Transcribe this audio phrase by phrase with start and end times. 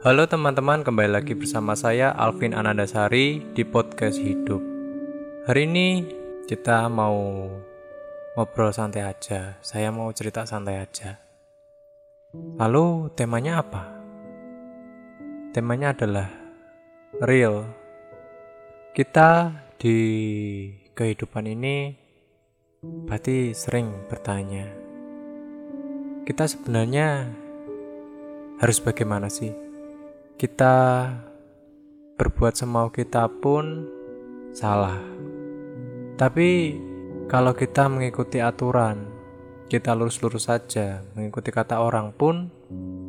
[0.00, 4.64] Halo teman-teman, kembali lagi bersama saya Alvin Anandasari di podcast Hidup.
[5.44, 5.88] Hari ini
[6.48, 7.44] kita mau
[8.32, 9.60] ngobrol santai aja.
[9.60, 11.20] Saya mau cerita santai aja.
[12.32, 13.92] Lalu temanya apa?
[15.52, 16.32] Temanya adalah
[17.20, 17.68] real.
[18.96, 20.00] Kita di
[20.96, 21.92] kehidupan ini
[23.04, 24.64] pasti sering bertanya,
[26.24, 27.28] kita sebenarnya
[28.64, 29.68] harus bagaimana sih?
[30.40, 31.04] Kita
[32.16, 33.84] berbuat semau kita pun
[34.56, 34.96] salah.
[36.16, 36.80] Tapi
[37.28, 39.04] kalau kita mengikuti aturan,
[39.68, 42.48] kita lurus-lurus saja, mengikuti kata orang pun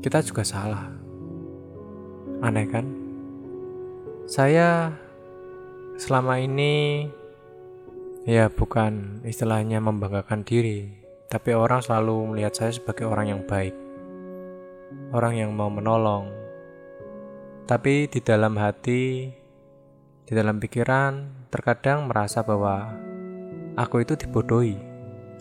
[0.03, 0.91] kita juga salah.
[2.43, 2.91] Aneh kan?
[4.27, 4.91] Saya
[5.95, 7.07] selama ini
[8.27, 10.91] ya bukan istilahnya membanggakan diri,
[11.31, 13.71] tapi orang selalu melihat saya sebagai orang yang baik.
[15.15, 16.40] Orang yang mau menolong,
[17.69, 19.29] tapi di dalam hati,
[20.25, 22.93] di dalam pikiran, terkadang merasa bahwa
[23.75, 24.79] aku itu dibodohi.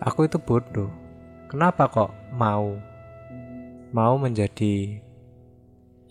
[0.01, 0.89] Aku itu bodoh.
[1.51, 2.79] Kenapa kok mau
[3.91, 5.03] mau menjadi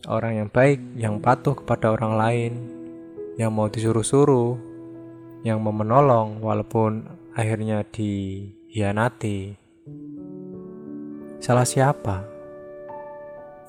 [0.08, 2.52] orang yang baik, yang patuh kepada orang lain,
[3.40, 4.60] yang mau disuruh-suruh,
[5.48, 9.56] yang mau menolong walaupun akhirnya dihianati.
[11.40, 12.28] Salah siapa?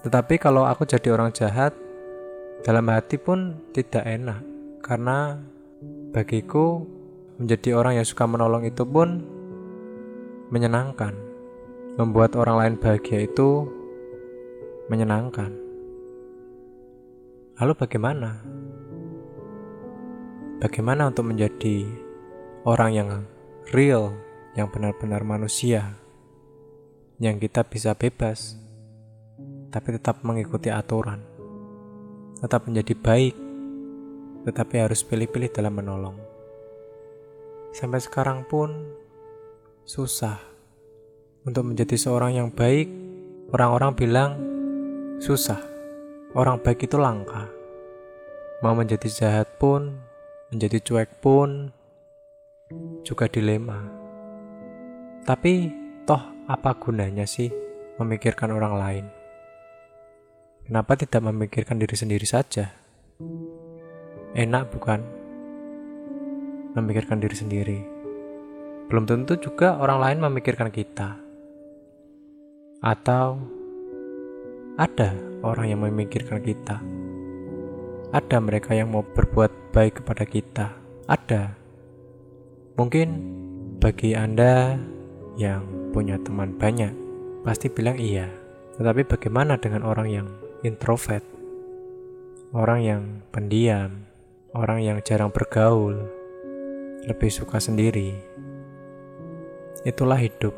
[0.03, 1.71] Tetapi kalau aku jadi orang jahat,
[2.61, 4.45] dalam hati pun tidak enak
[4.85, 5.41] karena
[6.13, 6.85] bagiku
[7.41, 9.25] menjadi orang yang suka menolong itu pun
[10.53, 11.17] menyenangkan.
[11.97, 13.65] Membuat orang lain bahagia itu
[14.93, 15.53] menyenangkan.
[17.61, 18.31] Lalu bagaimana?
[20.61, 21.89] Bagaimana untuk menjadi
[22.69, 23.09] orang yang
[23.73, 24.13] real,
[24.53, 25.97] yang benar-benar manusia,
[27.17, 28.61] yang kita bisa bebas,
[29.73, 31.30] tapi tetap mengikuti aturan?
[32.41, 33.35] Tetap menjadi baik,
[34.49, 36.17] tetapi harus pilih-pilih dalam menolong.
[37.71, 38.73] Sampai sekarang pun
[39.85, 40.41] susah
[41.45, 42.89] untuk menjadi seorang yang baik.
[43.51, 44.33] Orang-orang bilang
[45.19, 45.59] susah,
[46.39, 47.51] orang baik itu langka.
[48.63, 49.99] Mau menjadi jahat pun,
[50.55, 51.75] menjadi cuek pun,
[53.03, 53.83] juga dilema.
[55.27, 55.69] Tapi
[56.07, 57.51] toh apa gunanya sih
[57.99, 59.20] memikirkan orang lain?
[60.71, 62.71] Kenapa tidak memikirkan diri sendiri saja?
[64.39, 65.03] Enak bukan?
[66.79, 67.79] Memikirkan diri sendiri.
[68.87, 71.19] Belum tentu juga orang lain memikirkan kita.
[72.87, 73.43] Atau
[74.79, 75.11] ada
[75.43, 76.79] orang yang memikirkan kita.
[78.15, 80.71] Ada mereka yang mau berbuat baik kepada kita.
[81.11, 81.51] Ada.
[82.79, 83.09] Mungkin
[83.83, 84.79] bagi Anda
[85.35, 86.95] yang punya teman banyak,
[87.43, 88.31] pasti bilang iya.
[88.79, 90.31] Tetapi bagaimana dengan orang yang
[90.61, 91.25] introvert,
[92.53, 94.05] orang yang pendiam,
[94.53, 95.97] orang yang jarang bergaul,
[97.09, 98.13] lebih suka sendiri.
[99.89, 100.53] Itulah hidup.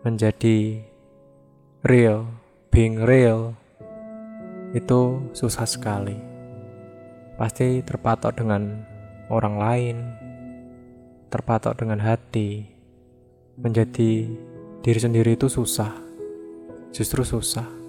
[0.00, 0.80] Menjadi
[1.84, 2.24] real,
[2.72, 3.52] being real,
[4.72, 6.16] itu susah sekali.
[7.36, 8.80] Pasti terpatok dengan
[9.28, 9.96] orang lain,
[11.28, 12.64] terpatok dengan hati.
[13.60, 14.28] Menjadi
[14.80, 15.92] diri sendiri itu susah,
[16.90, 17.83] justru susah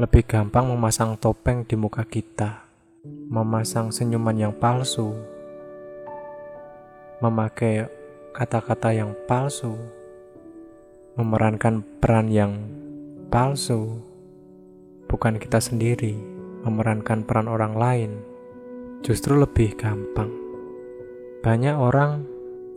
[0.00, 2.64] lebih gampang memasang topeng di muka kita,
[3.04, 5.12] memasang senyuman yang palsu,
[7.20, 7.84] memakai
[8.32, 9.76] kata-kata yang palsu,
[11.20, 12.64] memerankan peran yang
[13.28, 14.00] palsu,
[15.04, 16.16] bukan kita sendiri,
[16.64, 18.10] memerankan peran orang lain,
[19.04, 20.32] justru lebih gampang.
[21.44, 22.24] Banyak orang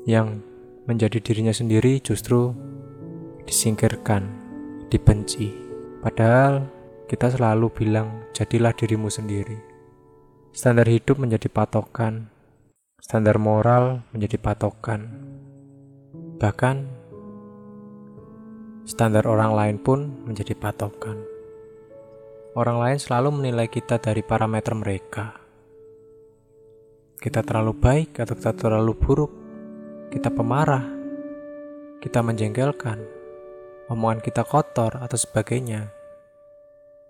[0.04, 0.44] yang
[0.92, 2.52] menjadi dirinya sendiri justru
[3.48, 4.28] disingkirkan,
[4.92, 5.56] dibenci.
[6.04, 9.60] Padahal kita selalu bilang, jadilah dirimu sendiri.
[10.56, 12.32] Standar hidup menjadi patokan,
[12.96, 15.12] standar moral menjadi patokan.
[16.40, 16.76] Bahkan,
[18.88, 21.20] standar orang lain pun menjadi patokan.
[22.56, 25.36] Orang lain selalu menilai kita dari parameter mereka.
[27.20, 29.32] Kita terlalu baik atau kita terlalu buruk,
[30.08, 30.86] kita pemarah,
[32.00, 33.00] kita menjengkelkan,
[33.92, 36.03] omongan kita kotor atau sebagainya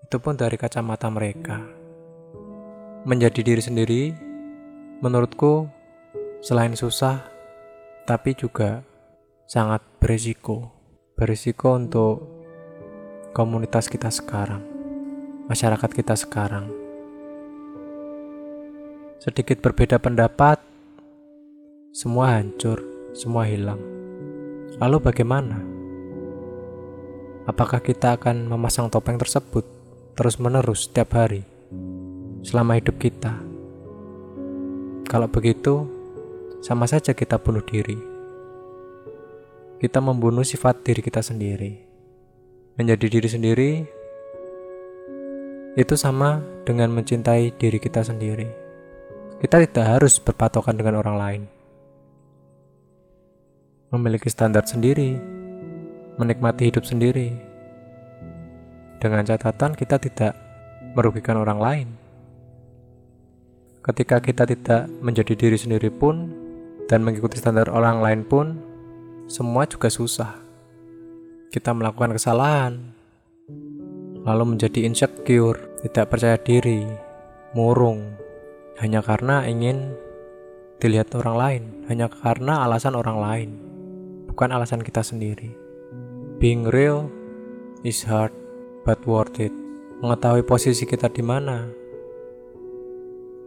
[0.04, 1.64] itu pun dari kacamata mereka.
[3.08, 4.02] Menjadi diri sendiri,
[5.00, 5.64] menurutku,
[6.44, 7.24] selain susah,
[8.04, 8.84] tapi juga
[9.48, 10.68] sangat berisiko.
[11.16, 12.16] Berisiko untuk
[13.32, 14.60] komunitas kita sekarang,
[15.48, 16.68] masyarakat kita sekarang.
[19.24, 20.60] Sedikit berbeda pendapat,
[21.96, 22.84] semua hancur,
[23.16, 23.80] semua hilang.
[24.76, 25.64] Lalu bagaimana?
[27.48, 29.73] Apakah kita akan memasang topeng tersebut?
[30.14, 31.42] Terus-menerus setiap hari
[32.46, 33.34] selama hidup kita.
[35.10, 35.90] Kalau begitu,
[36.62, 37.98] sama saja kita bunuh diri.
[39.82, 41.82] Kita membunuh sifat diri kita sendiri.
[42.78, 43.70] Menjadi diri sendiri
[45.74, 48.46] itu sama dengan mencintai diri kita sendiri.
[49.42, 51.42] Kita tidak harus berpatokan dengan orang lain.
[53.90, 55.18] Memiliki standar sendiri,
[56.16, 57.53] menikmati hidup sendiri.
[59.04, 60.32] Dengan catatan kita tidak
[60.96, 61.88] merugikan orang lain.
[63.84, 66.32] Ketika kita tidak menjadi diri sendiri pun
[66.88, 68.56] dan mengikuti standar orang lain pun,
[69.28, 70.40] semua juga susah.
[71.52, 72.80] Kita melakukan kesalahan,
[74.24, 76.88] lalu menjadi insecure, tidak percaya diri,
[77.52, 78.16] murung,
[78.80, 79.92] hanya karena ingin
[80.80, 81.62] dilihat orang lain,
[81.92, 83.50] hanya karena alasan orang lain,
[84.32, 85.52] bukan alasan kita sendiri.
[86.40, 87.12] Being real
[87.84, 88.32] is hard,
[88.84, 89.50] but worth it.
[90.04, 91.64] Mengetahui posisi kita di mana,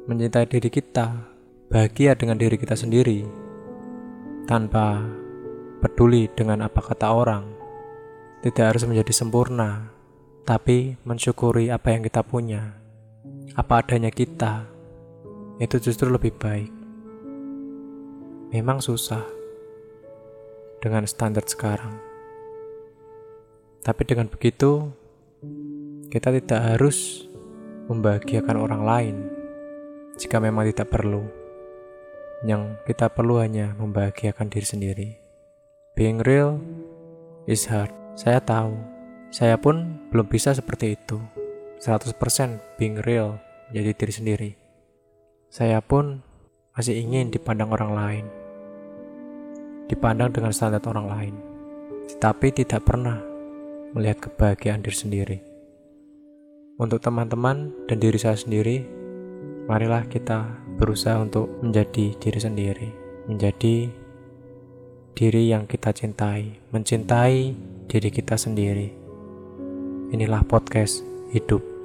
[0.10, 1.30] mencintai diri kita,
[1.69, 3.22] bahagia dengan diri kita sendiri,
[4.50, 5.06] tanpa
[5.80, 7.45] peduli dengan apa kata orang.
[8.42, 9.94] Tidak harus menjadi sempurna,
[10.45, 12.74] tapi mensyukuri apa yang kita punya,
[13.54, 14.66] apa adanya kita,
[15.62, 16.74] itu justru lebih baik.
[18.50, 19.38] Memang susah.
[20.78, 21.98] Dengan standar sekarang,
[23.81, 24.94] tapi dengan begitu
[26.07, 27.27] kita tidak harus
[27.92, 29.15] membahagiakan orang lain
[30.15, 31.27] jika memang tidak perlu.
[32.48, 35.09] Yang kita perlu hanya membahagiakan diri sendiri.
[35.98, 36.62] Being real
[37.50, 37.92] is hard.
[38.15, 38.77] Saya tahu.
[39.33, 41.19] Saya pun belum bisa seperti itu.
[41.83, 42.15] 100%
[42.80, 44.51] being real menjadi diri sendiri.
[45.51, 46.24] Saya pun
[46.71, 48.25] masih ingin dipandang orang lain.
[49.92, 51.36] Dipandang dengan standar orang lain.
[52.07, 53.19] Tetapi tidak pernah
[53.92, 55.56] melihat kebahagiaan diri sendiri.
[56.78, 58.86] Untuk teman-teman dan diri saya sendiri,
[59.66, 60.46] marilah kita
[60.78, 62.90] berusaha untuk menjadi diri sendiri,
[63.26, 63.90] menjadi
[65.18, 67.58] diri yang kita cintai, mencintai
[67.90, 68.94] diri kita sendiri.
[70.14, 71.02] Inilah podcast
[71.34, 71.77] hidup.